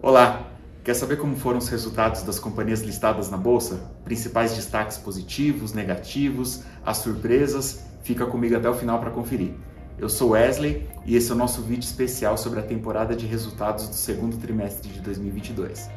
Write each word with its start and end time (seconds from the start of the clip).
Olá! 0.00 0.46
Quer 0.84 0.94
saber 0.94 1.16
como 1.16 1.34
foram 1.34 1.58
os 1.58 1.68
resultados 1.68 2.22
das 2.22 2.38
companhias 2.38 2.82
listadas 2.82 3.28
na 3.30 3.36
bolsa? 3.36 3.80
Principais 4.04 4.54
destaques 4.54 4.96
positivos, 4.96 5.72
negativos, 5.72 6.62
as 6.86 6.98
surpresas? 6.98 7.82
Fica 8.04 8.24
comigo 8.24 8.56
até 8.56 8.70
o 8.70 8.74
final 8.74 9.00
para 9.00 9.10
conferir. 9.10 9.54
Eu 9.98 10.08
sou 10.08 10.30
Wesley 10.30 10.88
e 11.04 11.16
esse 11.16 11.32
é 11.32 11.34
o 11.34 11.36
nosso 11.36 11.62
vídeo 11.62 11.84
especial 11.84 12.38
sobre 12.38 12.60
a 12.60 12.62
temporada 12.62 13.16
de 13.16 13.26
resultados 13.26 13.88
do 13.88 13.94
segundo 13.96 14.36
trimestre 14.36 14.88
de 14.88 15.00
2022. 15.00 15.90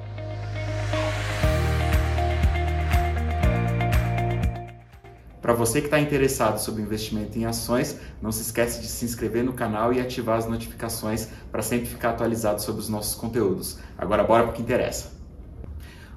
Para 5.51 5.57
você 5.57 5.81
que 5.81 5.87
está 5.87 5.99
interessado 5.99 6.59
sobre 6.59 6.81
investimento 6.81 7.37
em 7.37 7.43
ações, 7.43 7.97
não 8.21 8.31
se 8.31 8.41
esqueça 8.41 8.79
de 8.79 8.87
se 8.87 9.03
inscrever 9.03 9.43
no 9.43 9.51
canal 9.51 9.91
e 9.91 9.99
ativar 9.99 10.37
as 10.37 10.47
notificações 10.47 11.27
para 11.51 11.61
sempre 11.61 11.87
ficar 11.87 12.11
atualizado 12.11 12.61
sobre 12.61 12.79
os 12.79 12.87
nossos 12.87 13.15
conteúdos. 13.15 13.77
Agora 13.97 14.23
bora 14.23 14.43
para 14.43 14.51
o 14.53 14.55
que 14.55 14.61
interessa. 14.61 15.11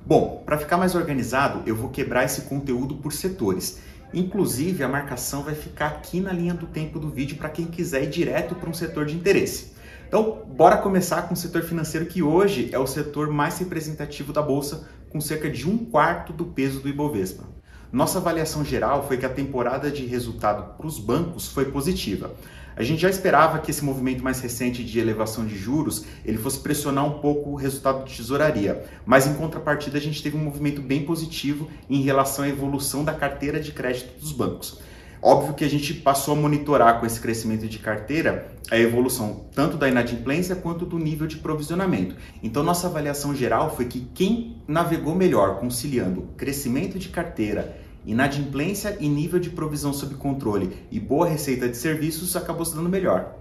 Bom, 0.07 0.45
para 0.47 0.57
ficar 0.57 0.77
mais 0.77 0.95
organizado, 0.95 1.65
eu 1.67 1.75
vou 1.75 1.91
quebrar 1.91 2.23
esse 2.23 2.43
conteúdo 2.43 2.95
por 2.99 3.13
setores. 3.13 3.81
Inclusive, 4.13 4.85
a 4.85 4.89
marcação 4.89 5.43
vai 5.43 5.57
ficar 5.57 5.89
aqui 5.89 6.21
na 6.21 6.33
linha 6.33 6.55
do 6.55 6.69
tempo 6.69 7.01
do 7.01 7.11
vídeo 7.11 7.37
para 7.37 7.49
quem 7.49 7.67
quiser 7.67 8.05
ir 8.05 8.11
direto 8.11 8.55
para 8.55 8.71
um 8.71 8.75
setor 8.75 9.05
de 9.05 9.17
interesse. 9.17 9.75
Então, 10.07 10.45
bora 10.47 10.77
começar 10.77 11.23
com 11.23 11.35
o 11.35 11.37
setor 11.37 11.65
financeiro, 11.65 12.07
que 12.07 12.23
hoje 12.23 12.69
é 12.71 12.79
o 12.79 12.87
setor 12.87 13.31
mais 13.31 13.59
representativo 13.59 14.33
da 14.33 14.41
bolsa, 14.41 14.89
com 15.11 15.21
cerca 15.21 15.51
de 15.51 15.69
um 15.69 15.77
quarto 15.77 16.33
do 16.33 16.45
peso 16.45 16.79
do 16.79 16.89
Ibovespa. 16.89 17.64
Nossa 17.95 18.19
avaliação 18.19 18.65
geral 18.65 19.07
foi 19.07 19.17
que 19.17 19.25
a 19.25 19.29
temporada 19.29 19.89
de 19.89 20.05
resultado 20.05 20.77
para 20.77 20.85
os 20.85 20.99
bancos 20.99 21.47
foi 21.47 21.67
positiva. 21.67 22.35
A 22.75 22.83
gente 22.83 23.01
já 23.01 23.09
esperava 23.09 23.61
que 23.61 23.71
esse 23.71 23.85
movimento 23.85 24.21
mais 24.21 24.41
recente 24.41 24.83
de 24.83 24.99
elevação 24.99 25.47
de 25.47 25.57
juros 25.57 26.05
ele 26.25 26.37
fosse 26.37 26.59
pressionar 26.59 27.07
um 27.07 27.21
pouco 27.21 27.51
o 27.51 27.55
resultado 27.55 28.05
de 28.05 28.17
tesouraria, 28.17 28.85
mas 29.07 29.29
em 29.29 29.35
contrapartida 29.35 29.97
a 29.97 30.01
gente 30.01 30.21
teve 30.21 30.37
um 30.37 30.41
movimento 30.41 30.83
bem 30.83 31.05
positivo 31.05 31.71
em 31.89 32.03
relação 32.03 32.45
à 32.45 32.49
evolução 32.49 33.05
da 33.05 33.15
carteira 33.15 33.61
de 33.61 33.71
crédito 33.71 34.19
dos 34.19 34.33
bancos. 34.33 34.81
Óbvio 35.23 35.55
que 35.55 35.65
a 35.65 35.71
gente 35.71 35.95
passou 35.95 36.35
a 36.35 36.37
monitorar 36.37 36.99
com 36.99 37.07
esse 37.07 37.21
crescimento 37.21 37.69
de 37.69 37.79
carteira 37.79 38.53
a 38.71 38.77
evolução 38.77 39.47
tanto 39.55 39.77
da 39.77 39.89
inadimplência 39.89 40.57
quanto 40.57 40.85
do 40.85 40.99
nível 40.99 41.29
de 41.29 41.37
provisionamento. 41.37 42.17
Então, 42.43 42.65
nossa 42.65 42.89
avaliação 42.89 43.35
geral 43.35 43.75
foi 43.75 43.85
que 43.85 44.01
quem 44.13 44.57
navegou 44.67 45.15
melhor 45.15 45.61
conciliando 45.61 46.29
crescimento 46.37 46.99
de 46.99 47.09
carteira, 47.09 47.84
inadimplência 48.05 48.97
e 49.01 49.09
nível 49.09 49.39
de 49.39 49.51
provisão 49.51 49.93
sob 49.93 50.15
controle 50.17 50.77
e 50.91 51.01
boa 51.01 51.29
receita 51.29 51.69
de 51.69 51.77
serviços 51.77 52.37
acabou 52.37 52.65
se 52.65 52.75
dando 52.75 52.89
melhor. 52.89 53.37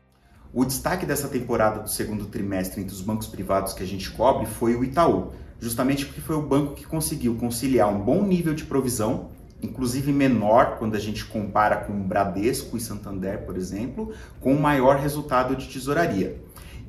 O 0.53 0.63
destaque 0.63 1.05
dessa 1.05 1.27
temporada 1.27 1.81
do 1.81 1.89
segundo 1.89 2.25
trimestre 2.25 2.81
entre 2.81 2.93
os 2.93 3.01
bancos 3.01 3.27
privados 3.27 3.73
que 3.73 3.83
a 3.83 3.87
gente 3.87 4.11
cobre 4.11 4.45
foi 4.45 4.75
o 4.75 4.83
Itaú, 4.83 5.31
justamente 5.59 6.05
porque 6.05 6.21
foi 6.21 6.35
o 6.35 6.41
banco 6.41 6.75
que 6.75 6.85
conseguiu 6.85 7.35
conciliar 7.35 7.91
um 7.91 7.99
bom 7.99 8.23
nível 8.23 8.53
de 8.53 8.65
provisão 8.65 9.31
inclusive 9.63 10.11
menor 10.11 10.77
quando 10.77 10.95
a 10.95 10.99
gente 10.99 11.25
compara 11.25 11.77
com 11.77 11.93
o 11.93 12.03
Bradesco 12.03 12.75
e 12.77 12.81
Santander, 12.81 13.45
por 13.45 13.55
exemplo, 13.55 14.13
com 14.39 14.53
maior 14.55 14.97
resultado 14.97 15.55
de 15.55 15.67
tesouraria. 15.67 16.41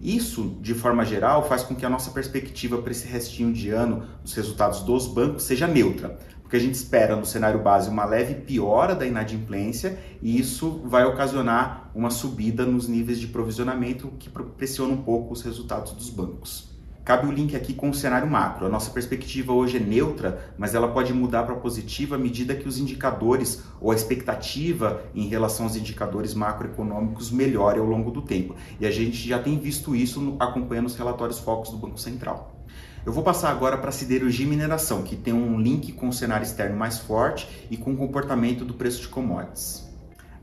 Isso, 0.02 0.58
de 0.60 0.74
forma 0.74 1.04
geral, 1.04 1.48
faz 1.48 1.62
com 1.62 1.74
que 1.74 1.86
a 1.86 1.88
nossa 1.88 2.10
perspectiva 2.10 2.76
para 2.82 2.90
esse 2.90 3.06
restinho 3.06 3.52
de 3.52 3.70
ano 3.70 4.06
dos 4.22 4.34
resultados 4.34 4.80
dos 4.80 5.06
bancos 5.06 5.44
seja 5.44 5.66
neutra, 5.66 6.18
porque 6.44 6.56
a 6.56 6.60
gente 6.60 6.74
espera 6.74 7.16
no 7.16 7.24
cenário 7.24 7.62
base 7.62 7.88
uma 7.88 8.04
leve 8.04 8.34
piora 8.34 8.94
da 8.94 9.06
inadimplência 9.06 9.98
e 10.20 10.38
isso 10.38 10.82
vai 10.84 11.02
ocasionar 11.04 11.90
uma 11.94 12.10
subida 12.10 12.66
nos 12.66 12.86
níveis 12.86 13.18
de 13.18 13.28
provisionamento 13.28 14.12
que 14.18 14.28
pressiona 14.28 14.92
um 14.92 15.02
pouco 15.02 15.32
os 15.32 15.40
resultados 15.40 15.92
dos 15.92 16.10
bancos. 16.10 16.73
Cabe 17.04 17.26
o 17.26 17.30
link 17.30 17.54
aqui 17.54 17.74
com 17.74 17.90
o 17.90 17.94
cenário 17.94 18.26
macro. 18.26 18.64
A 18.64 18.68
nossa 18.70 18.90
perspectiva 18.90 19.52
hoje 19.52 19.76
é 19.76 19.80
neutra, 19.80 20.54
mas 20.56 20.74
ela 20.74 20.88
pode 20.88 21.12
mudar 21.12 21.42
para 21.42 21.54
positiva 21.54 22.14
à 22.14 22.18
medida 22.18 22.54
que 22.54 22.66
os 22.66 22.78
indicadores 22.78 23.62
ou 23.78 23.92
a 23.92 23.94
expectativa 23.94 25.02
em 25.14 25.28
relação 25.28 25.66
aos 25.66 25.76
indicadores 25.76 26.32
macroeconômicos 26.32 27.30
melhore 27.30 27.78
ao 27.78 27.84
longo 27.84 28.10
do 28.10 28.22
tempo. 28.22 28.56
E 28.80 28.86
a 28.86 28.90
gente 28.90 29.28
já 29.28 29.38
tem 29.38 29.58
visto 29.58 29.94
isso 29.94 30.34
acompanhando 30.40 30.86
os 30.86 30.96
relatórios 30.96 31.38
focos 31.38 31.70
do 31.70 31.76
Banco 31.76 32.00
Central. 32.00 32.56
Eu 33.04 33.12
vou 33.12 33.22
passar 33.22 33.50
agora 33.50 33.76
para 33.76 33.90
a 33.90 33.92
siderurgia 33.92 34.46
e 34.46 34.48
mineração, 34.48 35.02
que 35.02 35.14
tem 35.14 35.34
um 35.34 35.60
link 35.60 35.92
com 35.92 36.08
o 36.08 36.12
cenário 36.12 36.44
externo 36.44 36.74
mais 36.74 36.98
forte 36.98 37.66
e 37.70 37.76
com 37.76 37.92
o 37.92 37.96
comportamento 37.98 38.64
do 38.64 38.72
preço 38.72 39.02
de 39.02 39.08
commodities. 39.08 39.92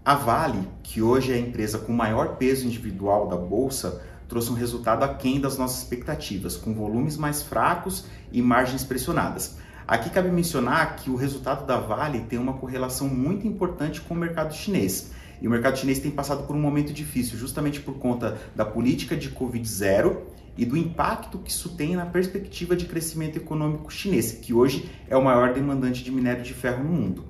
A 0.05 0.13
Vale, 0.13 0.67
que 0.83 1.01
hoje 1.01 1.31
é 1.31 1.35
a 1.35 1.39
empresa 1.39 1.79
com 1.79 1.91
maior 1.91 2.35
peso 2.37 2.67
individual 2.67 3.27
da 3.27 3.35
bolsa, 3.35 4.01
trouxe 4.31 4.49
um 4.49 4.55
resultado 4.55 5.03
aquém 5.03 5.41
das 5.41 5.57
nossas 5.57 5.79
expectativas, 5.79 6.55
com 6.55 6.73
volumes 6.73 7.17
mais 7.17 7.43
fracos 7.43 8.05
e 8.31 8.41
margens 8.41 8.81
pressionadas. 8.81 9.57
Aqui 9.85 10.09
cabe 10.09 10.31
mencionar 10.31 10.95
que 10.95 11.09
o 11.09 11.17
resultado 11.17 11.65
da 11.65 11.77
Vale 11.77 12.21
tem 12.21 12.39
uma 12.39 12.53
correlação 12.53 13.09
muito 13.09 13.45
importante 13.45 13.99
com 13.99 14.13
o 14.13 14.17
mercado 14.17 14.53
chinês. 14.53 15.11
E 15.41 15.47
o 15.49 15.51
mercado 15.51 15.77
chinês 15.77 15.99
tem 15.99 16.09
passado 16.09 16.47
por 16.47 16.55
um 16.55 16.61
momento 16.61 16.93
difícil, 16.93 17.37
justamente 17.37 17.81
por 17.81 17.95
conta 17.95 18.39
da 18.55 18.63
política 18.63 19.17
de 19.17 19.31
Covid-0 19.31 20.19
e 20.57 20.63
do 20.63 20.77
impacto 20.77 21.37
que 21.37 21.51
isso 21.51 21.75
tem 21.75 21.97
na 21.97 22.05
perspectiva 22.05 22.73
de 22.73 22.85
crescimento 22.85 23.35
econômico 23.35 23.91
chinês, 23.91 24.31
que 24.31 24.53
hoje 24.53 24.89
é 25.09 25.17
o 25.17 25.21
maior 25.25 25.53
demandante 25.53 26.05
de 26.05 26.09
minério 26.09 26.41
de 26.41 26.53
ferro 26.53 26.85
no 26.85 26.89
mundo. 26.89 27.25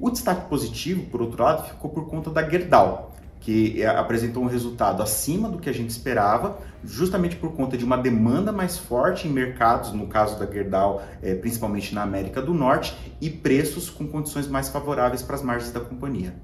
O 0.00 0.08
destaque 0.08 0.48
positivo, 0.48 1.04
por 1.10 1.20
outro 1.20 1.42
lado, 1.42 1.68
ficou 1.68 1.90
por 1.90 2.08
conta 2.08 2.30
da 2.30 2.48
Gerdau, 2.48 3.07
que 3.40 3.82
é, 3.82 3.86
apresentou 3.86 4.42
um 4.42 4.46
resultado 4.46 5.02
acima 5.02 5.48
do 5.48 5.58
que 5.58 5.68
a 5.68 5.72
gente 5.72 5.90
esperava, 5.90 6.58
justamente 6.84 7.36
por 7.36 7.52
conta 7.52 7.76
de 7.76 7.84
uma 7.84 7.96
demanda 7.96 8.52
mais 8.52 8.76
forte 8.78 9.26
em 9.26 9.30
mercados, 9.30 9.92
no 9.92 10.06
caso 10.06 10.38
da 10.38 10.46
Gerdau, 10.50 11.02
é, 11.22 11.34
principalmente 11.34 11.94
na 11.94 12.02
América 12.02 12.42
do 12.42 12.54
Norte, 12.54 12.96
e 13.20 13.30
preços 13.30 13.90
com 13.90 14.06
condições 14.06 14.46
mais 14.46 14.68
favoráveis 14.68 15.22
para 15.22 15.36
as 15.36 15.42
margens 15.42 15.72
da 15.72 15.80
companhia. 15.80 16.34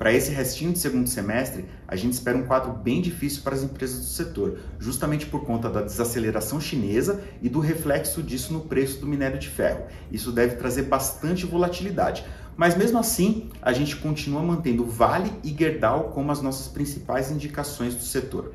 Para 0.00 0.14
esse 0.14 0.30
restinho 0.30 0.72
de 0.72 0.78
segundo 0.78 1.06
semestre, 1.10 1.66
a 1.86 1.94
gente 1.94 2.14
espera 2.14 2.34
um 2.38 2.46
quadro 2.46 2.72
bem 2.72 3.02
difícil 3.02 3.42
para 3.42 3.54
as 3.54 3.62
empresas 3.62 3.98
do 3.98 4.06
setor, 4.06 4.58
justamente 4.78 5.26
por 5.26 5.44
conta 5.44 5.68
da 5.68 5.82
desaceleração 5.82 6.58
chinesa 6.58 7.22
e 7.42 7.50
do 7.50 7.60
reflexo 7.60 8.22
disso 8.22 8.50
no 8.50 8.60
preço 8.60 8.98
do 8.98 9.06
minério 9.06 9.38
de 9.38 9.50
ferro. 9.50 9.84
Isso 10.10 10.32
deve 10.32 10.56
trazer 10.56 10.84
bastante 10.84 11.44
volatilidade. 11.44 12.24
Mas 12.60 12.76
mesmo 12.76 12.98
assim, 12.98 13.48
a 13.62 13.72
gente 13.72 13.96
continua 13.96 14.42
mantendo 14.42 14.84
Vale 14.84 15.32
e 15.42 15.48
Gerdau 15.48 16.10
como 16.10 16.30
as 16.30 16.42
nossas 16.42 16.68
principais 16.68 17.30
indicações 17.30 17.94
do 17.94 18.02
setor. 18.02 18.52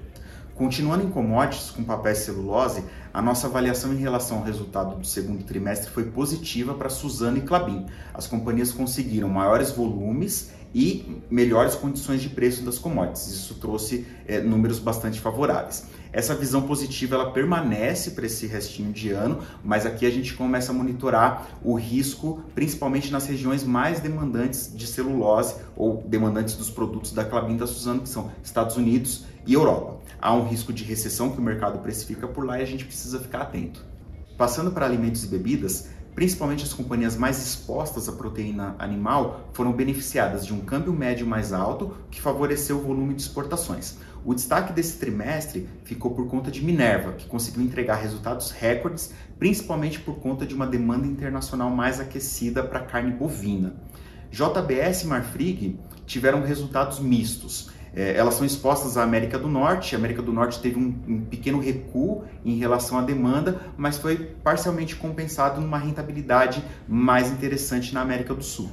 Continuando 0.53 1.03
em 1.03 1.09
commodities 1.09 1.71
com 1.71 1.83
papel 1.83 2.13
celulose, 2.13 2.83
a 3.11 3.19
nossa 3.19 3.47
avaliação 3.47 3.91
em 3.91 3.97
relação 3.97 4.37
ao 4.37 4.43
resultado 4.43 4.95
do 4.95 5.07
segundo 5.07 5.43
trimestre 5.43 5.89
foi 5.89 6.03
positiva 6.03 6.75
para 6.75 6.87
Suzano 6.87 7.39
e 7.39 7.41
Clabin. 7.41 7.87
As 8.13 8.27
companhias 8.27 8.71
conseguiram 8.71 9.27
maiores 9.27 9.71
volumes 9.71 10.51
e 10.75 11.23
melhores 11.31 11.73
condições 11.73 12.21
de 12.21 12.27
preço 12.27 12.61
das 12.61 12.77
commodities. 12.77 13.27
Isso 13.27 13.55
trouxe 13.55 14.05
é, 14.27 14.41
números 14.41 14.77
bastante 14.77 15.21
favoráveis. 15.21 15.85
Essa 16.11 16.35
visão 16.35 16.63
positiva 16.63 17.15
ela 17.15 17.31
permanece 17.31 18.11
para 18.11 18.25
esse 18.25 18.45
restinho 18.45 18.91
de 18.91 19.11
ano, 19.11 19.39
mas 19.63 19.85
aqui 19.85 20.05
a 20.05 20.09
gente 20.09 20.33
começa 20.33 20.73
a 20.73 20.75
monitorar 20.75 21.47
o 21.63 21.75
risco, 21.75 22.41
principalmente 22.53 23.09
nas 23.09 23.25
regiões 23.25 23.63
mais 23.63 24.01
demandantes 24.01 24.69
de 24.75 24.85
celulose 24.85 25.55
ou 25.77 26.03
demandantes 26.05 26.55
dos 26.55 26.69
produtos 26.69 27.13
da 27.13 27.23
Clabin 27.23 27.55
da 27.55 27.65
Suzano, 27.65 28.01
que 28.01 28.09
são 28.09 28.29
Estados 28.43 28.75
Unidos 28.75 29.23
e 29.47 29.53
Europa. 29.53 30.01
Há 30.21 30.35
um 30.35 30.45
risco 30.45 30.73
de 30.73 30.83
recessão 30.83 31.31
que 31.31 31.39
o 31.39 31.41
mercado 31.41 31.79
precifica 31.79 32.27
por 32.27 32.45
lá 32.45 32.59
e 32.59 32.63
a 32.63 32.67
gente 32.67 32.83
precisa 32.83 33.17
ficar 33.17 33.43
atento. 33.43 33.85
Passando 34.37 34.71
para 34.71 34.85
alimentos 34.85 35.23
e 35.23 35.27
bebidas, 35.27 35.87
principalmente 36.15 36.63
as 36.63 36.73
companhias 36.73 37.17
mais 37.17 37.45
expostas 37.45 38.07
à 38.07 38.13
proteína 38.13 38.73
animal, 38.79 39.49
foram 39.51 39.73
beneficiadas 39.73 40.45
de 40.45 40.53
um 40.53 40.61
câmbio 40.61 40.93
médio 40.93 41.27
mais 41.27 41.51
alto, 41.51 41.93
que 42.09 42.21
favoreceu 42.21 42.77
o 42.77 42.81
volume 42.81 43.13
de 43.13 43.21
exportações. 43.21 43.97
O 44.23 44.33
destaque 44.33 44.73
desse 44.73 44.97
trimestre 44.97 45.69
ficou 45.83 46.11
por 46.11 46.27
conta 46.27 46.49
de 46.49 46.63
Minerva, 46.63 47.11
que 47.11 47.27
conseguiu 47.27 47.61
entregar 47.61 47.97
resultados 47.97 48.49
recordes, 48.49 49.13
principalmente 49.37 49.99
por 49.99 50.15
conta 50.15 50.45
de 50.45 50.55
uma 50.55 50.65
demanda 50.65 51.05
internacional 51.05 51.69
mais 51.69 51.99
aquecida 51.99 52.63
para 52.63 52.79
carne 52.79 53.11
bovina. 53.11 53.75
JBS 54.31 55.03
e 55.03 55.07
Marfrig 55.07 55.79
tiveram 56.05 56.41
resultados 56.41 56.99
mistos. 56.99 57.69
É, 57.95 58.17
elas 58.17 58.33
são 58.33 58.45
expostas 58.45 58.97
à 58.97 59.03
América 59.03 59.39
do 59.39 59.47
Norte. 59.47 59.95
A 59.95 59.97
América 59.97 60.21
do 60.21 60.33
Norte 60.33 60.59
teve 60.59 60.77
um, 60.77 60.93
um, 61.07 61.21
pequeno 61.21 61.59
recuo 61.59 62.25
em 62.43 62.57
relação 62.57 62.99
à 62.99 63.01
demanda, 63.01 63.61
mas 63.77 63.97
foi 63.97 64.17
parcialmente 64.43 64.95
compensado 64.95 65.61
numa 65.61 65.77
rentabilidade 65.77 66.63
mais 66.87 67.31
interessante 67.31 67.93
na 67.93 68.01
América 68.01 68.33
do 68.33 68.43
Sul. 68.43 68.69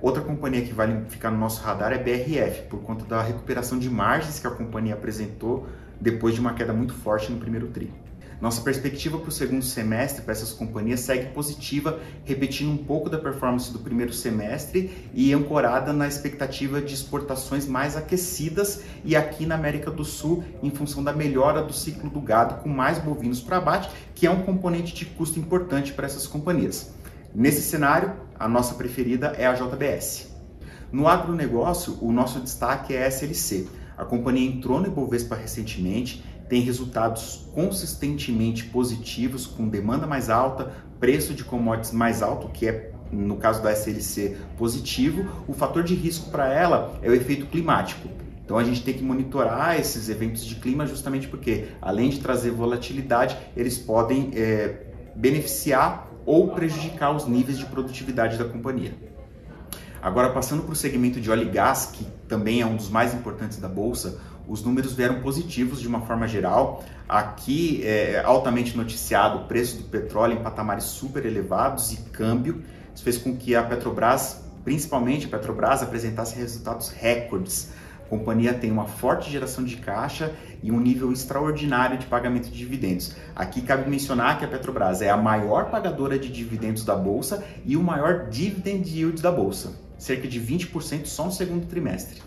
Outra 0.00 0.22
companhia 0.22 0.62
que 0.62 0.72
vale 0.72 1.04
ficar 1.08 1.30
no 1.30 1.38
nosso 1.38 1.60
radar 1.60 1.92
é 1.92 1.98
BRF, 1.98 2.62
por 2.68 2.80
conta 2.80 3.04
da 3.04 3.20
recuperação 3.20 3.78
de 3.78 3.90
margens 3.90 4.38
que 4.38 4.46
a 4.46 4.50
companhia 4.50 4.94
apresentou 4.94 5.66
depois 6.00 6.34
de 6.34 6.40
uma 6.40 6.54
queda 6.54 6.72
muito 6.72 6.94
forte 6.94 7.30
no 7.30 7.38
primeiro 7.38 7.66
tri. 7.66 7.92
Nossa 8.40 8.60
perspectiva 8.60 9.18
para 9.18 9.28
o 9.28 9.32
segundo 9.32 9.64
semestre 9.64 10.22
para 10.22 10.30
essas 10.30 10.52
companhias 10.52 11.00
segue 11.00 11.26
positiva, 11.32 11.98
repetindo 12.24 12.70
um 12.70 12.76
pouco 12.76 13.10
da 13.10 13.18
performance 13.18 13.72
do 13.72 13.80
primeiro 13.80 14.12
semestre 14.12 15.10
e 15.12 15.32
ancorada 15.34 15.92
na 15.92 16.06
expectativa 16.06 16.80
de 16.80 16.94
exportações 16.94 17.66
mais 17.66 17.96
aquecidas 17.96 18.84
e 19.04 19.16
aqui 19.16 19.44
na 19.44 19.56
América 19.56 19.90
do 19.90 20.04
Sul, 20.04 20.44
em 20.62 20.70
função 20.70 21.02
da 21.02 21.12
melhora 21.12 21.62
do 21.62 21.72
ciclo 21.72 22.08
do 22.08 22.20
gado 22.20 22.62
com 22.62 22.68
mais 22.68 22.98
bovinos 22.98 23.40
para 23.40 23.56
abate, 23.56 23.90
que 24.14 24.24
é 24.24 24.30
um 24.30 24.42
componente 24.42 24.94
de 24.94 25.04
custo 25.04 25.40
importante 25.40 25.92
para 25.92 26.06
essas 26.06 26.26
companhias. 26.26 26.92
Nesse 27.34 27.62
cenário, 27.62 28.12
a 28.38 28.48
nossa 28.48 28.74
preferida 28.74 29.34
é 29.36 29.46
a 29.46 29.54
JBS. 29.54 30.28
No 30.92 31.08
agronegócio, 31.08 31.98
o 32.00 32.12
nosso 32.12 32.38
destaque 32.40 32.94
é 32.94 33.04
a 33.04 33.08
SLC. 33.08 33.66
A 33.96 34.04
companhia 34.04 34.48
entrou 34.48 34.80
no 34.80 34.86
Ibovespa 34.86 35.34
recentemente, 35.34 36.24
tem 36.48 36.62
resultados 36.62 37.46
consistentemente 37.52 38.64
positivos, 38.64 39.46
com 39.46 39.68
demanda 39.68 40.06
mais 40.06 40.30
alta, 40.30 40.72
preço 40.98 41.34
de 41.34 41.44
commodities 41.44 41.92
mais 41.92 42.22
alto, 42.22 42.48
que 42.48 42.66
é 42.66 42.92
no 43.12 43.36
caso 43.36 43.62
da 43.62 43.72
SLC 43.72 44.36
positivo. 44.56 45.26
O 45.46 45.52
fator 45.52 45.82
de 45.82 45.94
risco 45.94 46.30
para 46.30 46.52
ela 46.52 46.98
é 47.02 47.08
o 47.08 47.14
efeito 47.14 47.46
climático. 47.46 48.08
Então 48.44 48.56
a 48.56 48.64
gente 48.64 48.82
tem 48.82 48.94
que 48.94 49.02
monitorar 49.02 49.78
esses 49.78 50.08
eventos 50.08 50.44
de 50.44 50.54
clima 50.54 50.86
justamente 50.86 51.28
porque, 51.28 51.68
além 51.82 52.08
de 52.08 52.20
trazer 52.20 52.50
volatilidade, 52.50 53.36
eles 53.54 53.76
podem 53.76 54.30
é, 54.34 54.86
beneficiar 55.14 56.08
ou 56.24 56.48
prejudicar 56.48 57.14
os 57.14 57.26
níveis 57.26 57.58
de 57.58 57.66
produtividade 57.66 58.38
da 58.38 58.44
companhia. 58.44 58.94
Agora, 60.00 60.30
passando 60.30 60.62
para 60.62 60.72
o 60.72 60.76
segmento 60.76 61.20
de 61.20 61.30
óleo 61.30 61.42
e 61.42 61.50
gás, 61.50 61.90
que 61.92 62.06
também 62.28 62.60
é 62.60 62.66
um 62.66 62.76
dos 62.76 62.88
mais 62.88 63.12
importantes 63.12 63.58
da 63.58 63.68
bolsa, 63.68 64.20
os 64.48 64.62
números 64.62 64.94
vieram 64.94 65.20
positivos 65.20 65.80
de 65.80 65.86
uma 65.86 66.00
forma 66.00 66.26
geral. 66.26 66.82
Aqui 67.08 67.82
é 67.84 68.22
altamente 68.24 68.76
noticiado 68.76 69.38
o 69.38 69.44
preço 69.44 69.76
do 69.76 69.84
petróleo 69.84 70.38
em 70.38 70.42
patamares 70.42 70.84
super 70.84 71.24
elevados 71.26 71.92
e 71.92 71.96
câmbio. 72.10 72.62
Isso 72.94 73.04
fez 73.04 73.18
com 73.18 73.36
que 73.36 73.54
a 73.54 73.62
Petrobras, 73.62 74.42
principalmente 74.64 75.26
a 75.26 75.28
Petrobras, 75.28 75.82
apresentasse 75.82 76.34
resultados 76.36 76.88
recordes. 76.88 77.70
A 78.04 78.08
companhia 78.08 78.54
tem 78.54 78.72
uma 78.72 78.86
forte 78.86 79.30
geração 79.30 79.62
de 79.62 79.76
caixa 79.76 80.34
e 80.62 80.72
um 80.72 80.80
nível 80.80 81.12
extraordinário 81.12 81.98
de 81.98 82.06
pagamento 82.06 82.48
de 82.48 82.56
dividendos. 82.56 83.14
Aqui 83.36 83.60
cabe 83.60 83.88
mencionar 83.88 84.38
que 84.38 84.46
a 84.46 84.48
Petrobras 84.48 85.02
é 85.02 85.10
a 85.10 85.16
maior 85.16 85.70
pagadora 85.70 86.18
de 86.18 86.30
dividendos 86.30 86.84
da 86.84 86.96
bolsa 86.96 87.44
e 87.66 87.76
o 87.76 87.82
maior 87.82 88.28
dividend 88.30 88.88
yield 88.88 89.20
da 89.20 89.30
bolsa 89.30 89.86
cerca 89.98 90.28
de 90.28 90.40
20% 90.40 91.06
só 91.06 91.24
no 91.24 91.32
segundo 91.32 91.66
trimestre. 91.66 92.22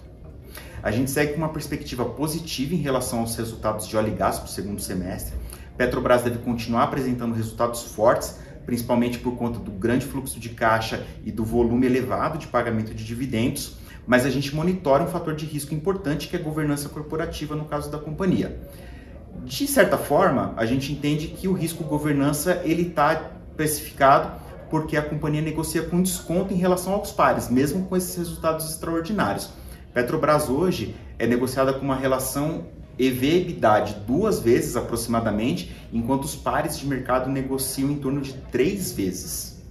A 0.84 0.90
gente 0.90 1.12
segue 1.12 1.34
com 1.34 1.38
uma 1.38 1.50
perspectiva 1.50 2.04
positiva 2.04 2.74
em 2.74 2.80
relação 2.80 3.20
aos 3.20 3.36
resultados 3.36 3.88
de 3.88 3.96
óleo 3.96 4.14
e 4.14 4.16
gás 4.16 4.40
para 4.40 4.46
o 4.46 4.50
segundo 4.50 4.82
semestre. 4.82 5.36
Petrobras 5.78 6.24
deve 6.24 6.40
continuar 6.40 6.84
apresentando 6.84 7.36
resultados 7.36 7.84
fortes, 7.84 8.40
principalmente 8.66 9.20
por 9.20 9.36
conta 9.38 9.60
do 9.60 9.72
grande 9.72 10.06
fluxo 10.06 10.40
de 10.40 10.50
caixa 10.50 11.06
e 11.24 11.32
do 11.32 11.46
volume 11.46 11.86
elevado 11.86 12.38
de 12.38 12.48
pagamento 12.48 12.96
de 12.96 13.04
dividendos, 13.04 13.78
mas 14.08 14.26
a 14.26 14.30
gente 14.32 14.56
monitora 14.56 15.04
um 15.04 15.08
fator 15.08 15.36
de 15.36 15.46
risco 15.46 15.74
importante 15.74 16.28
que 16.28 16.36
é 16.36 16.40
a 16.40 16.44
governança 16.44 16.90
corporativa 16.90 17.56
no 17.56 17.66
caso 17.66 17.92
da 17.92 18.00
companhia. 18.00 18.60
De 19.46 19.68
certa 19.68 19.98
forma, 19.98 20.54
a 20.58 20.66
gente 20.66 20.92
entende 20.92 21.28
que 21.28 21.48
o 21.48 21.54
risco 21.54 21.84
governança 21.84 22.62
ele 22.64 22.88
está 22.88 23.32
especificado 23.52 24.40
porque 24.70 24.98
a 24.98 25.02
companhia 25.02 25.42
negocia 25.42 25.84
com 25.84 26.02
desconto 26.02 26.54
em 26.54 26.58
relação 26.58 26.94
aos 26.94 27.12
pares, 27.12 27.50
mesmo 27.50 27.86
com 27.86 27.96
esses 27.96 28.16
resultados 28.16 28.70
extraordinários. 28.70 29.50
Petrobras 29.94 30.50
hoje 30.50 30.96
é 31.20 31.28
negociada 31.28 31.74
com 31.74 31.84
uma 31.84 31.96
relação 31.96 32.66
EV/EBITDA 32.98 33.80
de 33.82 33.94
duas 34.06 34.40
vezes 34.40 34.78
aproximadamente, 34.78 35.76
enquanto 35.92 36.24
os 36.24 36.36
pares 36.36 36.80
de 36.80 36.88
mercado 36.88 37.30
negociam 37.30 37.92
em 37.92 37.98
torno 37.98 38.22
de 38.22 38.34
três 38.52 38.94
vezes. 38.94 39.62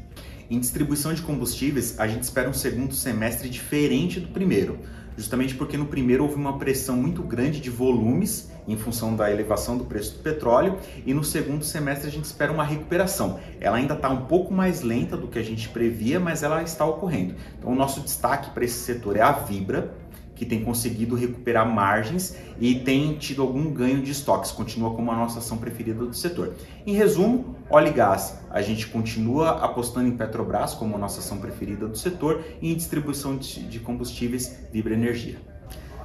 Em 0.51 0.59
distribuição 0.59 1.15
de 1.15 1.23
combustíveis, 1.23 1.99
a 1.99 2.07
gente 2.07 2.23
espera 2.23 2.51
um 2.51 2.53
segundo 2.53 2.95
semestre 2.95 3.49
diferente 3.49 4.21
do 4.21 4.29
primeiro 4.29 4.79
justamente 5.21 5.55
porque 5.55 5.77
no 5.77 5.85
primeiro 5.85 6.25
houve 6.25 6.37
uma 6.37 6.59
pressão 6.59 6.97
muito 6.97 7.23
grande 7.23 7.61
de 7.61 7.69
volumes 7.69 8.51
em 8.67 8.77
função 8.77 9.15
da 9.15 9.31
elevação 9.31 9.77
do 9.77 9.85
preço 9.85 10.17
do 10.17 10.23
petróleo 10.23 10.79
e 11.05 11.13
no 11.13 11.23
segundo 11.23 11.63
semestre 11.63 12.09
a 12.09 12.11
gente 12.11 12.25
espera 12.25 12.51
uma 12.51 12.65
recuperação. 12.65 13.39
Ela 13.61 13.77
ainda 13.77 13.95
está 13.95 14.09
um 14.09 14.25
pouco 14.25 14.53
mais 14.53 14.81
lenta 14.81 15.19
do 15.19 15.29
que 15.29 15.39
a 15.39 15.43
gente 15.43 15.69
previa, 15.69 16.19
mas 16.19 16.43
ela 16.43 16.63
está 16.63 16.87
ocorrendo. 16.87 17.35
Então 17.59 17.71
o 17.71 17.75
nosso 17.75 18.01
destaque 18.01 18.51
para 18.51 18.65
esse 18.65 18.79
setor 18.79 19.17
é 19.17 19.21
a 19.21 19.33
Vibra, 19.33 19.93
que 20.41 20.47
tem 20.47 20.65
conseguido 20.65 21.15
recuperar 21.15 21.69
margens 21.69 22.35
e 22.59 22.77
tem 22.77 23.13
tido 23.19 23.43
algum 23.43 23.71
ganho 23.71 24.01
de 24.01 24.11
estoques, 24.11 24.51
continua 24.51 24.95
como 24.95 25.11
a 25.11 25.15
nossa 25.15 25.39
ação 25.39 25.59
preferida 25.59 26.03
do 26.03 26.15
setor. 26.15 26.55
Em 26.87 26.95
resumo, 26.95 27.57
óleo 27.69 27.89
e 27.89 27.93
gás, 27.93 28.39
a 28.49 28.63
gente 28.63 28.87
continua 28.87 29.63
apostando 29.63 30.09
em 30.09 30.17
Petrobras 30.17 30.73
como 30.73 30.97
a 30.97 30.99
nossa 30.99 31.21
ação 31.21 31.37
preferida 31.37 31.87
do 31.87 31.95
setor 31.95 32.43
e 32.63 32.73
em 32.73 32.75
distribuição 32.75 33.37
de 33.37 33.79
combustíveis 33.81 34.57
Vibra 34.73 34.95
Energia. 34.95 35.37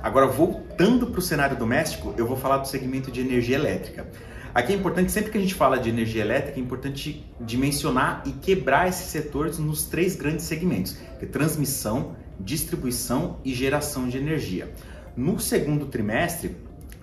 Agora, 0.04 0.28
voltando 0.28 1.08
para 1.08 1.20
o 1.20 1.22
cenário 1.22 1.56
doméstico, 1.56 2.14
eu 2.18 2.28
vou 2.28 2.36
falar 2.36 2.58
do 2.58 2.68
segmento 2.68 3.10
de 3.10 3.22
energia 3.22 3.56
elétrica. 3.56 4.06
Aqui 4.54 4.74
é 4.74 4.76
importante, 4.76 5.14
sempre 5.14 5.32
que 5.32 5.38
a 5.38 5.42
gente 5.42 5.54
fala 5.54 5.80
de 5.80 5.88
energia 5.88 6.22
elétrica, 6.22 6.60
é 6.60 6.62
importante 6.62 7.26
dimensionar 7.40 8.22
e 8.26 8.34
quebrar 8.34 8.90
esses 8.90 9.08
setores 9.08 9.60
nos 9.60 9.86
três 9.86 10.14
grandes 10.18 10.44
segmentos, 10.44 10.98
que 11.20 11.24
é 11.24 11.28
transmissão, 11.28 12.18
distribuição 12.40 13.38
e 13.44 13.54
geração 13.54 14.08
de 14.08 14.18
energia. 14.18 14.74
No 15.16 15.40
segundo 15.40 15.86
trimestre, 15.86 16.56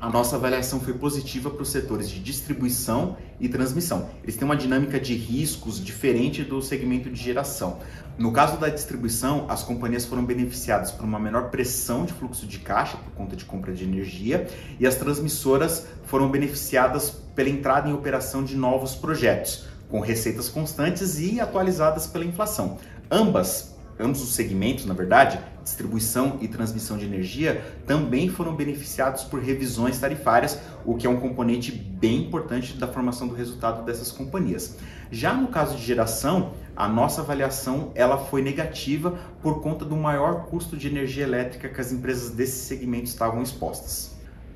a 0.02 0.10
nossa 0.10 0.34
avaliação 0.34 0.80
foi 0.80 0.94
positiva 0.94 1.48
para 1.48 1.62
os 1.62 1.68
setores 1.68 2.10
de 2.10 2.18
distribuição 2.18 3.16
e 3.38 3.48
transmissão. 3.48 4.10
Eles 4.24 4.36
têm 4.36 4.44
uma 4.44 4.56
dinâmica 4.56 4.98
de 4.98 5.14
riscos 5.14 5.82
diferente 5.82 6.42
do 6.42 6.60
segmento 6.60 7.08
de 7.08 7.22
geração. 7.22 7.78
No 8.18 8.32
caso 8.32 8.58
da 8.58 8.68
distribuição, 8.68 9.46
as 9.48 9.62
companhias 9.62 10.04
foram 10.04 10.24
beneficiadas 10.24 10.90
por 10.90 11.04
uma 11.04 11.20
menor 11.20 11.50
pressão 11.50 12.04
de 12.04 12.12
fluxo 12.12 12.48
de 12.48 12.58
caixa 12.58 12.96
por 12.96 13.12
conta 13.12 13.36
de 13.36 13.44
compra 13.44 13.72
de 13.72 13.84
energia 13.84 14.48
e 14.80 14.88
as 14.88 14.96
transmissoras 14.96 15.86
foram 16.06 16.28
beneficiadas 16.28 17.10
pela 17.36 17.48
entrada 17.48 17.88
em 17.88 17.92
operação 17.92 18.42
de 18.42 18.56
novos 18.56 18.96
projetos, 18.96 19.66
com 19.88 20.00
receitas 20.00 20.48
constantes 20.48 21.20
e 21.20 21.40
atualizadas 21.40 22.08
pela 22.08 22.24
inflação. 22.24 22.76
Ambas 23.08 23.71
ambos 23.98 24.22
os 24.22 24.34
segmentos, 24.34 24.86
na 24.86 24.94
verdade, 24.94 25.38
distribuição 25.62 26.38
e 26.40 26.48
transmissão 26.48 26.98
de 26.98 27.04
energia, 27.04 27.64
também 27.86 28.28
foram 28.28 28.54
beneficiados 28.54 29.24
por 29.24 29.40
revisões 29.40 29.98
tarifárias, 29.98 30.58
o 30.84 30.96
que 30.96 31.06
é 31.06 31.10
um 31.10 31.20
componente 31.20 31.70
bem 31.72 32.22
importante 32.22 32.76
da 32.76 32.86
formação 32.86 33.28
do 33.28 33.34
resultado 33.34 33.84
dessas 33.84 34.10
companhias. 34.10 34.76
Já 35.10 35.32
no 35.34 35.48
caso 35.48 35.76
de 35.76 35.84
geração, 35.84 36.52
a 36.74 36.88
nossa 36.88 37.20
avaliação 37.20 37.92
ela 37.94 38.16
foi 38.16 38.42
negativa 38.42 39.18
por 39.42 39.60
conta 39.60 39.84
do 39.84 39.96
maior 39.96 40.46
custo 40.46 40.76
de 40.76 40.88
energia 40.88 41.24
elétrica 41.24 41.68
que 41.68 41.80
as 41.80 41.92
empresas 41.92 42.30
desse 42.30 42.66
segmento 42.66 43.04
estavam 43.04 43.42
expostas. 43.42 44.12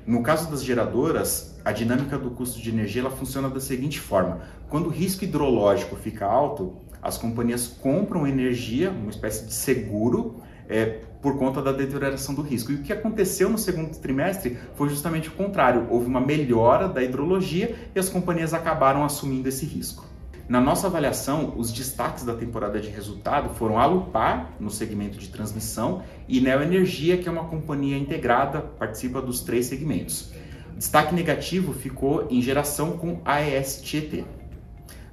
No 0.07 0.23
caso 0.23 0.49
das 0.49 0.63
geradoras, 0.63 1.59
a 1.65 1.73
dinâmica 1.73 2.17
do 2.17 2.31
custo 2.31 2.61
de 2.61 2.69
energia 2.69 3.01
ela 3.01 3.11
funciona 3.11 3.49
da 3.49 3.59
seguinte 3.59 3.99
forma: 3.99 4.39
quando 4.69 4.87
o 4.87 4.89
risco 4.89 5.25
hidrológico 5.25 5.97
fica 5.97 6.25
alto, 6.25 6.77
as 7.07 7.17
companhias 7.17 7.67
compram 7.67 8.27
energia, 8.27 8.91
uma 8.91 9.09
espécie 9.09 9.45
de 9.45 9.53
seguro, 9.53 10.43
é, 10.67 10.99
por 11.21 11.37
conta 11.37 11.61
da 11.61 11.71
deterioração 11.71 12.35
do 12.35 12.41
risco. 12.41 12.69
E 12.69 12.75
o 12.75 12.81
que 12.83 12.91
aconteceu 12.91 13.49
no 13.49 13.57
segundo 13.57 13.97
trimestre 13.97 14.57
foi 14.75 14.89
justamente 14.89 15.29
o 15.29 15.31
contrário. 15.31 15.87
Houve 15.89 16.05
uma 16.05 16.19
melhora 16.19 16.89
da 16.89 17.01
hidrologia 17.01 17.73
e 17.95 17.97
as 17.97 18.09
companhias 18.09 18.53
acabaram 18.53 19.05
assumindo 19.05 19.47
esse 19.47 19.65
risco. 19.65 20.05
Na 20.49 20.59
nossa 20.59 20.87
avaliação, 20.87 21.53
os 21.55 21.71
destaques 21.71 22.25
da 22.25 22.33
temporada 22.33 22.77
de 22.77 22.89
resultado 22.89 23.55
foram 23.55 23.79
a 23.79 23.85
Lupar, 23.85 24.51
no 24.59 24.69
segmento 24.69 25.17
de 25.17 25.29
transmissão, 25.29 26.03
e 26.27 26.41
Neo 26.41 26.61
Energia, 26.61 27.17
que 27.17 27.29
é 27.29 27.31
uma 27.31 27.45
companhia 27.45 27.97
integrada, 27.97 28.59
participa 28.59 29.21
dos 29.21 29.39
três 29.39 29.67
segmentos. 29.67 30.33
Destaque 30.75 31.15
negativo 31.15 31.73
ficou 31.73 32.27
em 32.29 32.41
geração 32.41 32.97
com 32.97 33.21
AES 33.23 33.81
Tietê. 33.81 34.25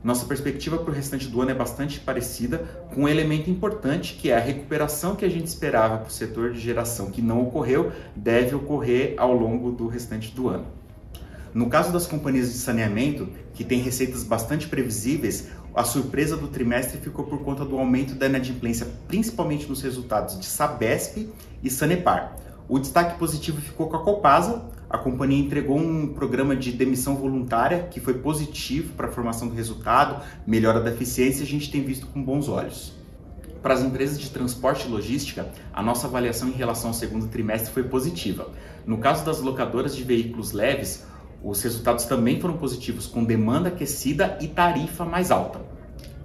Nossa 0.05 0.27
perspectiva 0.27 0.77
para 0.77 0.91
o 0.91 0.95
restante 0.95 1.29
do 1.29 1.41
ano 1.41 1.53
é 1.53 1.55
bastante 1.55 1.99
parecida, 1.99 2.59
com 2.95 3.05
um 3.05 3.09
elemento 3.09 3.49
importante 3.49 4.19
que 4.21 4.31
é 4.31 4.37
a 4.37 4.39
recuperação 4.39 5.17
que 5.17 5.25
a 5.25 5.31
gente 5.31 5.47
esperava 5.47 5.97
para 5.97 6.09
o 6.09 6.13
setor 6.13 6.53
de 6.53 6.61
geração 6.61 7.11
que 7.11 7.23
não 7.23 7.41
ocorreu, 7.41 7.91
deve 8.15 8.55
ocorrer 8.55 9.15
ao 9.17 9.33
longo 9.33 9.73
do 9.73 9.87
restante 9.87 10.31
do 10.35 10.51
ano. 10.51 10.67
No 11.55 11.71
caso 11.71 11.91
das 11.91 12.07
companhias 12.07 12.53
de 12.53 12.59
saneamento, 12.59 13.31
que 13.55 13.65
têm 13.65 13.81
receitas 13.81 14.23
bastante 14.23 14.69
previsíveis, 14.69 15.49
a 15.75 15.85
surpresa 15.85 16.37
do 16.37 16.49
trimestre 16.49 16.99
ficou 16.99 17.25
por 17.25 17.43
conta 17.43 17.65
do 17.65 17.79
aumento 17.79 18.15
da 18.15 18.27
inadimplência, 18.27 18.87
principalmente 19.09 19.67
nos 19.67 19.81
resultados 19.81 20.39
de 20.39 20.45
Sabesp 20.45 21.31
e 21.63 21.71
Sanepar. 21.71 22.37
O 22.69 22.79
destaque 22.79 23.19
positivo 23.19 23.59
ficou 23.59 23.89
com 23.89 23.97
a 23.97 24.05
Copasa, 24.05 24.65
a 24.89 24.99
companhia 24.99 25.43
entregou 25.43 25.79
um 25.79 26.09
programa 26.15 26.55
de 26.55 26.73
demissão 26.73 27.17
voluntária 27.17 27.89
que 27.91 28.01
foi 28.01 28.15
positivo 28.15 28.93
para 28.95 29.09
a 29.09 29.11
formação 29.11 29.49
do 29.49 29.55
resultado, 29.55 30.23
melhora 30.47 30.81
da 30.81 30.91
eficiência 30.91 31.43
a 31.43 31.47
gente 31.47 31.71
tem 31.71 31.83
visto 31.83 32.07
com 32.07 32.23
bons 32.23 32.49
olhos. 32.49 32.93
Para 33.63 33.75
as 33.75 33.83
empresas 33.83 34.21
de 34.21 34.31
transporte 34.31 34.87
e 34.87 34.91
logística, 34.91 35.51
a 35.73 35.83
nossa 35.83 36.07
avaliação 36.07 36.49
em 36.49 36.53
relação 36.53 36.91
ao 36.91 36.95
segundo 36.95 37.29
trimestre 37.29 37.73
foi 37.73 37.85
positiva. 37.85 38.51
No 38.87 38.99
caso 38.99 39.25
das 39.25 39.41
locadoras 39.41 39.97
de 39.97 40.05
veículos 40.05 40.53
leves, 40.53 41.07
os 41.43 41.63
resultados 41.63 42.05
também 42.05 42.41
foram 42.41 42.59
positivos, 42.59 43.07
com 43.07 43.25
demanda 43.25 43.69
aquecida 43.69 44.37
e 44.41 44.49
tarifa 44.49 45.05
mais 45.05 45.31
alta. 45.31 45.61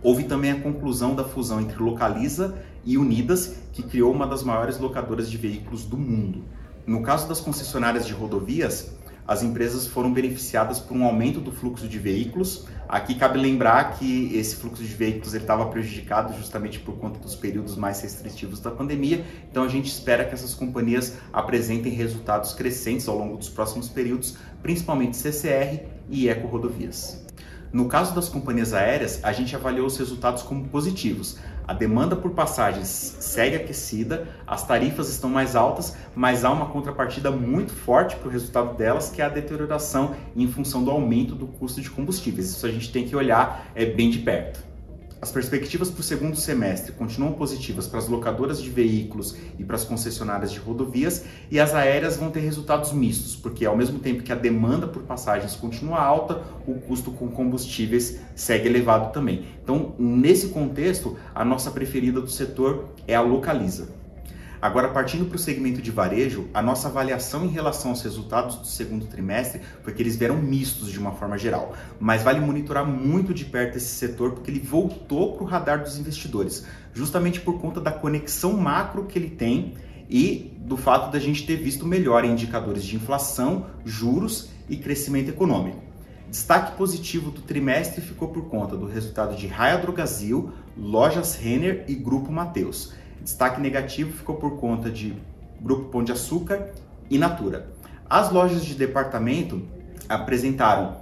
Houve 0.03 0.25
também 0.25 0.51
a 0.51 0.59
conclusão 0.59 1.15
da 1.15 1.23
fusão 1.23 1.61
entre 1.61 1.81
Localiza 1.81 2.55
e 2.85 2.97
Unidas, 2.97 3.55
que 3.73 3.83
criou 3.83 4.13
uma 4.13 4.27
das 4.27 4.43
maiores 4.43 4.77
locadoras 4.77 5.29
de 5.29 5.37
veículos 5.37 5.85
do 5.85 5.97
mundo. 5.97 6.43
No 6.89 7.03
caso 7.03 7.27
das 7.27 7.39
concessionárias 7.39 8.07
de 8.07 8.13
rodovias, 8.13 8.89
as 9.27 9.43
empresas 9.43 9.85
foram 9.85 10.11
beneficiadas 10.11 10.79
por 10.79 10.97
um 10.97 11.03
aumento 11.03 11.39
do 11.39 11.51
fluxo 11.51 11.87
de 11.87 11.99
veículos. 11.99 12.65
Aqui 12.87 13.13
cabe 13.13 13.37
lembrar 13.37 13.99
que 13.99 14.35
esse 14.35 14.55
fluxo 14.55 14.81
de 14.81 14.95
veículos 14.95 15.35
estava 15.35 15.67
prejudicado 15.67 16.35
justamente 16.35 16.79
por 16.79 16.97
conta 16.97 17.19
dos 17.19 17.35
períodos 17.35 17.75
mais 17.75 18.01
restritivos 18.01 18.59
da 18.59 18.71
pandemia. 18.71 19.23
Então 19.51 19.61
a 19.61 19.67
gente 19.67 19.85
espera 19.85 20.25
que 20.25 20.33
essas 20.33 20.55
companhias 20.55 21.13
apresentem 21.31 21.91
resultados 21.91 22.55
crescentes 22.55 23.07
ao 23.07 23.19
longo 23.19 23.37
dos 23.37 23.49
próximos 23.49 23.87
períodos, 23.87 24.35
principalmente 24.63 25.15
CCR 25.15 25.83
e 26.09 26.27
Eco 26.27 26.47
Rodovias. 26.47 27.28
No 27.71 27.87
caso 27.87 28.15
das 28.15 28.27
companhias 28.27 28.73
aéreas, 28.73 29.19
a 29.23 29.31
gente 29.31 29.55
avaliou 29.55 29.85
os 29.85 29.97
resultados 29.97 30.41
como 30.41 30.67
positivos. 30.69 31.37
A 31.67 31.73
demanda 31.73 32.15
por 32.15 32.31
passagens 32.31 32.87
segue 32.87 33.55
aquecida, 33.55 34.27
as 34.47 34.65
tarifas 34.65 35.07
estão 35.07 35.29
mais 35.29 35.55
altas, 35.55 35.95
mas 36.15 36.43
há 36.43 36.49
uma 36.49 36.65
contrapartida 36.65 37.29
muito 37.29 37.71
forte 37.71 38.15
para 38.15 38.27
o 38.27 38.31
resultado 38.31 38.75
delas, 38.75 39.11
que 39.11 39.21
é 39.21 39.25
a 39.25 39.29
deterioração 39.29 40.15
em 40.35 40.47
função 40.47 40.83
do 40.83 40.89
aumento 40.89 41.35
do 41.35 41.45
custo 41.45 41.79
de 41.79 41.91
combustíveis. 41.91 42.49
Isso 42.49 42.65
a 42.65 42.71
gente 42.71 42.91
tem 42.91 43.07
que 43.07 43.15
olhar 43.15 43.67
é, 43.75 43.85
bem 43.85 44.09
de 44.09 44.17
perto. 44.17 44.68
As 45.21 45.33
perspectivas 45.33 45.89
para 45.89 45.99
o 45.99 46.03
segundo 46.03 46.37
semestre 46.37 46.93
continuam 46.93 47.33
positivas 47.33 47.85
para 47.85 47.99
as 47.99 48.07
locadoras 48.07 48.61
de 48.61 48.69
veículos 48.69 49.35
e 49.57 49.65
para 49.65 49.75
as 49.75 49.83
concessionárias 49.83 50.49
de 50.49 50.59
rodovias, 50.59 51.25
e 51.51 51.59
as 51.59 51.73
aéreas 51.73 52.15
vão 52.15 52.31
ter 52.31 52.39
resultados 52.39 52.93
mistos, 52.93 53.35
porque 53.35 53.65
ao 53.65 53.75
mesmo 53.75 53.99
tempo 53.99 54.23
que 54.23 54.31
a 54.31 54.35
demanda 54.35 54.87
por 54.87 55.03
passagens 55.03 55.57
continua 55.57 56.01
alta, 56.01 56.41
o 56.65 56.75
custo 56.75 57.11
com 57.11 57.27
combustíveis 57.27 58.17
segue 58.33 58.69
elevado 58.69 59.11
também. 59.11 59.43
Então, 59.61 59.93
nesse 59.99 60.47
contexto, 60.47 61.17
a 61.35 61.43
nossa 61.43 61.69
preferida 61.69 62.21
do 62.21 62.29
setor 62.29 62.85
é 63.05 63.13
a 63.13 63.21
Localiza. 63.21 63.98
Agora, 64.61 64.89
partindo 64.89 65.25
para 65.25 65.37
o 65.37 65.39
segmento 65.39 65.81
de 65.81 65.89
varejo, 65.89 66.49
a 66.53 66.61
nossa 66.61 66.89
avaliação 66.89 67.45
em 67.45 67.49
relação 67.49 67.91
aos 67.91 68.01
resultados 68.01 68.57
do 68.57 68.67
segundo 68.67 69.05
trimestre 69.05 69.61
foi 69.81 69.93
que 69.93 70.01
eles 70.01 70.17
vieram 70.17 70.35
mistos 70.35 70.91
de 70.91 70.99
uma 70.99 71.13
forma 71.13 71.37
geral. 71.37 71.73
Mas 71.97 72.23
vale 72.23 72.41
monitorar 72.41 72.85
muito 72.85 73.33
de 73.33 73.45
perto 73.45 73.77
esse 73.77 73.95
setor 73.95 74.33
porque 74.33 74.51
ele 74.51 74.59
voltou 74.59 75.33
para 75.33 75.43
o 75.43 75.47
radar 75.47 75.81
dos 75.81 75.97
investidores, 75.97 76.65
justamente 76.93 77.39
por 77.39 77.59
conta 77.61 77.79
da 77.79 77.91
conexão 77.91 78.51
macro 78.51 79.05
que 79.05 79.17
ele 79.17 79.29
tem 79.29 79.75
e 80.09 80.53
do 80.59 80.75
fato 80.75 81.09
da 81.09 81.19
gente 81.19 81.45
ter 81.45 81.55
visto 81.55 81.85
melhor 81.85 82.25
em 82.25 82.31
indicadores 82.31 82.83
de 82.83 82.97
inflação, 82.97 83.67
juros 83.85 84.49
e 84.67 84.75
crescimento 84.75 85.29
econômico. 85.29 85.89
Destaque 86.29 86.75
positivo 86.75 87.31
do 87.31 87.41
trimestre 87.41 88.01
ficou 88.01 88.27
por 88.27 88.49
conta 88.49 88.75
do 88.75 88.85
resultado 88.85 89.35
de 89.35 89.47
Raia 89.47 89.77
Drogazil, 89.77 90.51
Lojas 90.77 91.35
Renner 91.35 91.85
e 91.87 91.95
Grupo 91.95 92.31
Mateus. 92.31 92.93
Destaque 93.21 93.61
negativo 93.61 94.11
ficou 94.11 94.35
por 94.35 94.57
conta 94.57 94.89
de 94.89 95.15
Grupo 95.61 95.89
Pão 95.89 96.03
de 96.03 96.11
Açúcar 96.11 96.69
e 97.09 97.17
Natura. 97.17 97.67
As 98.09 98.31
lojas 98.31 98.65
de 98.65 98.75
departamento 98.75 99.61
apresentaram, 100.07 100.97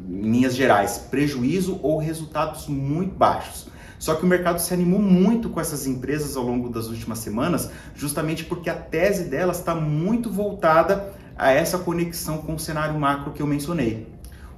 em 0.00 0.22
linhas 0.22 0.54
gerais, 0.56 0.98
prejuízo 1.10 1.78
ou 1.82 1.98
resultados 1.98 2.66
muito 2.66 3.14
baixos. 3.14 3.68
Só 3.98 4.16
que 4.16 4.24
o 4.24 4.26
mercado 4.26 4.58
se 4.58 4.74
animou 4.74 5.00
muito 5.00 5.48
com 5.48 5.60
essas 5.60 5.86
empresas 5.86 6.36
ao 6.36 6.42
longo 6.42 6.68
das 6.68 6.88
últimas 6.88 7.20
semanas, 7.20 7.70
justamente 7.94 8.44
porque 8.44 8.68
a 8.68 8.74
tese 8.74 9.24
delas 9.24 9.58
está 9.58 9.76
muito 9.76 10.28
voltada 10.28 11.12
a 11.36 11.52
essa 11.52 11.78
conexão 11.78 12.38
com 12.38 12.54
o 12.54 12.58
cenário 12.58 12.98
macro 12.98 13.32
que 13.32 13.40
eu 13.40 13.46
mencionei. 13.46 14.08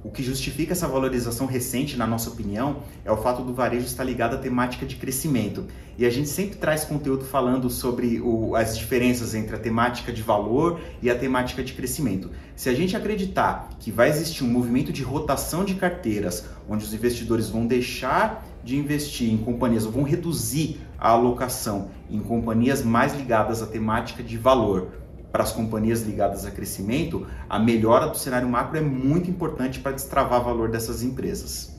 O 0.05 0.11
que 0.11 0.21
justifica 0.21 0.73
essa 0.73 0.87
valorização 0.87 1.47
recente, 1.47 1.97
na 1.97 2.05
nossa 2.05 2.29
opinião, 2.29 2.83
é 3.03 3.11
o 3.11 3.17
fato 3.17 3.41
do 3.41 3.55
varejo 3.55 3.87
estar 3.87 4.03
ligado 4.03 4.35
à 4.35 4.37
temática 4.37 4.85
de 4.85 4.97
crescimento. 4.97 5.65
E 5.97 6.05
a 6.05 6.11
gente 6.11 6.29
sempre 6.29 6.57
traz 6.57 6.85
conteúdo 6.85 7.25
falando 7.25 7.71
sobre 7.71 8.21
o, 8.21 8.55
as 8.55 8.77
diferenças 8.77 9.33
entre 9.33 9.55
a 9.55 9.59
temática 9.59 10.13
de 10.13 10.21
valor 10.21 10.79
e 11.01 11.09
a 11.09 11.17
temática 11.17 11.63
de 11.63 11.73
crescimento. 11.73 12.29
Se 12.55 12.69
a 12.69 12.73
gente 12.75 12.95
acreditar 12.95 13.69
que 13.79 13.89
vai 13.89 14.07
existir 14.07 14.43
um 14.43 14.47
movimento 14.47 14.93
de 14.93 15.01
rotação 15.01 15.65
de 15.65 15.73
carteiras, 15.73 16.45
onde 16.69 16.85
os 16.85 16.93
investidores 16.93 17.49
vão 17.49 17.65
deixar 17.65 18.45
de 18.63 18.77
investir 18.77 19.33
em 19.33 19.37
companhias 19.37 19.87
ou 19.87 19.91
vão 19.91 20.03
reduzir 20.03 20.81
a 20.99 21.09
alocação 21.09 21.89
em 22.11 22.19
companhias 22.19 22.83
mais 22.83 23.15
ligadas 23.15 23.63
à 23.63 23.65
temática 23.65 24.21
de 24.21 24.37
valor, 24.37 24.91
para 25.35 25.43
as 25.43 25.51
companhias 25.51 26.01
ligadas 26.03 26.45
a 26.45 26.49
crescimento, 26.49 27.27
a 27.49 27.59
melhora 27.59 28.07
do 28.07 28.17
cenário 28.17 28.47
macro 28.47 28.77
é 28.77 28.81
muito 28.81 29.29
importante 29.29 29.81
para 29.81 29.91
destravar 29.91 30.39
o 30.39 30.45
valor 30.45 30.69
dessas 30.69 31.03
empresas. 31.03 31.75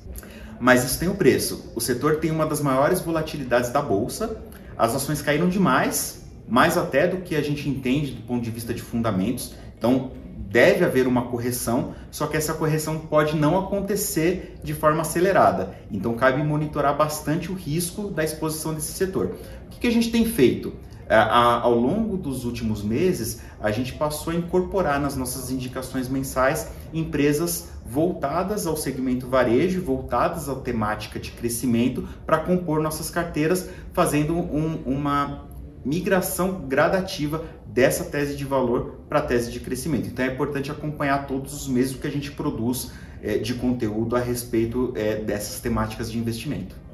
Mas 0.60 0.84
isso 0.84 0.98
tem 0.98 1.08
um 1.08 1.16
preço. 1.16 1.72
O 1.74 1.80
setor 1.80 2.16
tem 2.16 2.30
uma 2.30 2.44
das 2.44 2.60
maiores 2.60 3.00
volatilidades 3.00 3.70
da 3.70 3.80
bolsa, 3.80 4.42
as 4.76 4.94
ações 4.94 5.22
caíram 5.22 5.48
demais, 5.48 6.22
mais 6.46 6.76
até 6.76 7.08
do 7.08 7.22
que 7.22 7.34
a 7.34 7.40
gente 7.40 7.66
entende 7.66 8.12
do 8.12 8.22
ponto 8.24 8.44
de 8.44 8.50
vista 8.50 8.74
de 8.74 8.82
fundamentos. 8.82 9.54
Então, 9.78 10.10
deve 10.36 10.84
haver 10.84 11.06
uma 11.06 11.22
correção, 11.22 11.94
só 12.10 12.26
que 12.26 12.36
essa 12.36 12.52
correção 12.52 12.98
pode 12.98 13.38
não 13.38 13.58
acontecer 13.58 14.58
de 14.62 14.74
forma 14.74 15.00
acelerada. 15.00 15.74
Então, 15.90 16.12
cabe 16.12 16.42
monitorar 16.42 16.94
bastante 16.94 17.50
o 17.50 17.54
risco 17.54 18.10
da 18.10 18.22
exposição 18.22 18.74
desse 18.74 18.92
setor. 18.92 19.34
O 19.74 19.80
que 19.80 19.86
a 19.86 19.92
gente 19.92 20.10
tem 20.10 20.26
feito? 20.26 20.74
É, 21.08 21.16
ao 21.16 21.74
longo 21.74 22.16
dos 22.16 22.44
últimos 22.44 22.82
meses, 22.82 23.40
a 23.60 23.70
gente 23.70 23.92
passou 23.94 24.32
a 24.32 24.36
incorporar 24.36 25.00
nas 25.00 25.16
nossas 25.16 25.50
indicações 25.52 26.08
mensais 26.08 26.68
empresas 26.92 27.68
voltadas 27.84 28.66
ao 28.66 28.76
segmento 28.76 29.28
varejo, 29.28 29.80
voltadas 29.80 30.48
à 30.48 30.54
temática 30.56 31.20
de 31.20 31.30
crescimento, 31.30 32.08
para 32.24 32.38
compor 32.38 32.80
nossas 32.80 33.08
carteiras, 33.08 33.68
fazendo 33.92 34.34
um, 34.34 34.82
uma 34.84 35.46
migração 35.84 36.62
gradativa 36.66 37.44
dessa 37.64 38.02
tese 38.04 38.34
de 38.34 38.44
valor 38.44 39.00
para 39.08 39.20
a 39.20 39.22
tese 39.22 39.52
de 39.52 39.60
crescimento. 39.60 40.08
Então 40.08 40.24
é 40.24 40.32
importante 40.32 40.72
acompanhar 40.72 41.26
todos 41.28 41.54
os 41.54 41.68
meses 41.68 41.94
o 41.94 41.98
que 41.98 42.06
a 42.08 42.10
gente 42.10 42.32
produz 42.32 42.90
é, 43.22 43.38
de 43.38 43.54
conteúdo 43.54 44.16
a 44.16 44.18
respeito 44.18 44.92
é, 44.96 45.16
dessas 45.16 45.60
temáticas 45.60 46.10
de 46.10 46.18
investimento. 46.18 46.85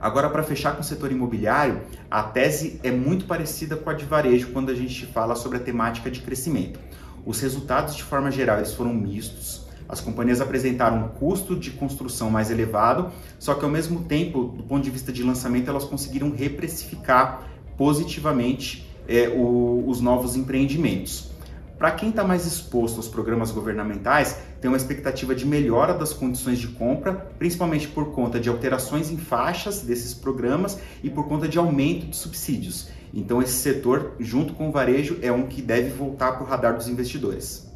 Agora, 0.00 0.28
para 0.28 0.42
fechar 0.42 0.74
com 0.74 0.80
o 0.80 0.84
setor 0.84 1.10
imobiliário, 1.10 1.80
a 2.10 2.22
tese 2.22 2.80
é 2.82 2.90
muito 2.90 3.24
parecida 3.24 3.76
com 3.76 3.88
a 3.88 3.94
de 3.94 4.04
varejo 4.04 4.48
quando 4.52 4.70
a 4.70 4.74
gente 4.74 5.06
fala 5.06 5.34
sobre 5.34 5.58
a 5.58 5.60
temática 5.60 6.10
de 6.10 6.20
crescimento. 6.20 6.78
Os 7.24 7.40
resultados, 7.40 7.96
de 7.96 8.02
forma 8.02 8.30
geral, 8.30 8.58
eles 8.58 8.72
foram 8.72 8.94
mistos. 8.94 9.66
As 9.88 10.00
companhias 10.00 10.40
apresentaram 10.40 11.04
um 11.04 11.08
custo 11.08 11.56
de 11.56 11.70
construção 11.70 12.30
mais 12.30 12.50
elevado, 12.50 13.10
só 13.38 13.54
que 13.54 13.64
ao 13.64 13.70
mesmo 13.70 14.04
tempo, 14.04 14.44
do 14.44 14.62
ponto 14.62 14.82
de 14.82 14.90
vista 14.90 15.12
de 15.12 15.22
lançamento, 15.22 15.70
elas 15.70 15.84
conseguiram 15.84 16.30
reprecificar 16.30 17.48
positivamente 17.76 18.86
é, 19.08 19.28
o, 19.28 19.84
os 19.86 20.00
novos 20.00 20.36
empreendimentos. 20.36 21.30
Para 21.78 21.90
quem 21.90 22.08
está 22.08 22.24
mais 22.24 22.46
exposto 22.46 22.96
aos 22.96 23.06
programas 23.06 23.50
governamentais, 23.50 24.38
tem 24.62 24.70
uma 24.70 24.78
expectativa 24.78 25.34
de 25.34 25.44
melhora 25.44 25.92
das 25.92 26.12
condições 26.12 26.58
de 26.58 26.68
compra, 26.68 27.12
principalmente 27.38 27.86
por 27.86 28.12
conta 28.12 28.40
de 28.40 28.48
alterações 28.48 29.10
em 29.10 29.18
faixas 29.18 29.82
desses 29.82 30.14
programas 30.14 30.78
e 31.02 31.10
por 31.10 31.28
conta 31.28 31.46
de 31.46 31.58
aumento 31.58 32.06
de 32.06 32.16
subsídios. 32.16 32.88
Então, 33.12 33.42
esse 33.42 33.52
setor, 33.52 34.12
junto 34.18 34.54
com 34.54 34.70
o 34.70 34.72
varejo, 34.72 35.18
é 35.20 35.30
um 35.30 35.46
que 35.46 35.60
deve 35.60 35.90
voltar 35.90 36.32
para 36.32 36.44
o 36.44 36.46
radar 36.46 36.74
dos 36.74 36.88
investidores. 36.88 37.70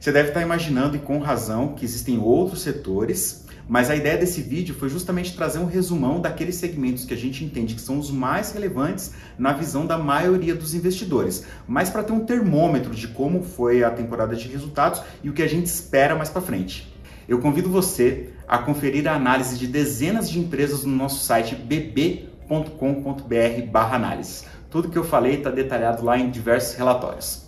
Você 0.00 0.10
deve 0.10 0.28
estar 0.28 0.42
imaginando, 0.42 0.96
e 0.96 1.00
com 1.00 1.18
razão, 1.18 1.74
que 1.74 1.84
existem 1.84 2.18
outros 2.18 2.62
setores 2.62 3.46
mas 3.68 3.90
a 3.90 3.96
ideia 3.96 4.16
desse 4.16 4.40
vídeo 4.40 4.74
foi 4.74 4.88
justamente 4.88 5.36
trazer 5.36 5.58
um 5.58 5.66
resumão 5.66 6.20
daqueles 6.20 6.56
segmentos 6.56 7.04
que 7.04 7.12
a 7.12 7.16
gente 7.16 7.44
entende 7.44 7.74
que 7.74 7.80
são 7.80 7.98
os 7.98 8.10
mais 8.10 8.50
relevantes 8.50 9.12
na 9.38 9.52
visão 9.52 9.84
da 9.84 9.98
maioria 9.98 10.54
dos 10.54 10.74
investidores, 10.74 11.44
mas 11.66 11.90
para 11.90 12.02
ter 12.02 12.12
um 12.12 12.24
termômetro 12.24 12.94
de 12.94 13.08
como 13.08 13.42
foi 13.42 13.84
a 13.84 13.90
temporada 13.90 14.34
de 14.34 14.48
resultados 14.48 15.02
e 15.22 15.28
o 15.28 15.34
que 15.34 15.42
a 15.42 15.48
gente 15.48 15.66
espera 15.66 16.16
mais 16.16 16.30
para 16.30 16.40
frente. 16.40 16.90
Eu 17.28 17.40
convido 17.40 17.68
você 17.68 18.30
a 18.48 18.56
conferir 18.56 19.06
a 19.06 19.14
análise 19.14 19.58
de 19.58 19.66
dezenas 19.66 20.30
de 20.30 20.38
empresas 20.38 20.84
no 20.84 20.96
nosso 20.96 21.22
site 21.22 21.54
bb.com.br/análise. 21.54 24.46
Tudo 24.70 24.88
que 24.88 24.96
eu 24.96 25.04
falei 25.04 25.34
está 25.34 25.50
detalhado 25.50 26.02
lá 26.02 26.18
em 26.18 26.30
diversos 26.30 26.74
relatórios. 26.74 27.42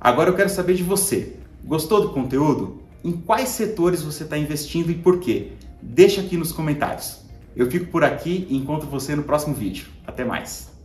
Agora 0.00 0.30
eu 0.30 0.34
quero 0.34 0.48
saber 0.48 0.72
de 0.74 0.82
você. 0.82 1.34
Gostou 1.62 2.00
do 2.00 2.08
conteúdo? 2.10 2.80
Em 3.04 3.12
quais 3.12 3.50
setores 3.50 4.02
você 4.02 4.24
está 4.24 4.38
investindo 4.38 4.90
e 4.90 4.94
por 4.94 5.20
quê? 5.20 5.57
Deixa 5.80 6.20
aqui 6.20 6.36
nos 6.36 6.52
comentários. 6.52 7.22
Eu 7.54 7.70
fico 7.70 7.86
por 7.86 8.04
aqui 8.04 8.46
e 8.48 8.56
encontro 8.56 8.88
você 8.88 9.16
no 9.16 9.22
próximo 9.22 9.54
vídeo. 9.54 9.88
Até 10.06 10.24
mais! 10.24 10.77